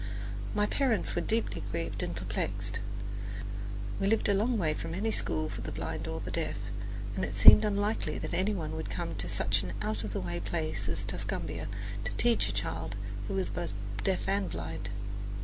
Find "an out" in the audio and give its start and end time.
9.61-10.03